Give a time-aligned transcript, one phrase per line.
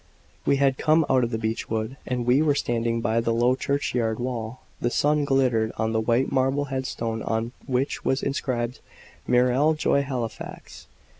[0.47, 4.19] We had come out of the beech wood and were standing by the low churchyard
[4.19, 8.79] wall; the sun glittered on the white marble head stone on which was inscribed,
[9.27, 10.87] "Muriel Joy Halifax."